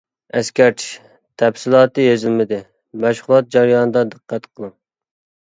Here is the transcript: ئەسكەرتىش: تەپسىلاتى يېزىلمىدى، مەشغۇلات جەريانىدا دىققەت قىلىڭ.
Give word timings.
ئەسكەرتىش: 0.39 0.85
تەپسىلاتى 1.41 2.05
يېزىلمىدى، 2.07 2.59
مەشغۇلات 3.05 3.53
جەريانىدا 3.57 4.05
دىققەت 4.15 4.49
قىلىڭ. 4.53 4.77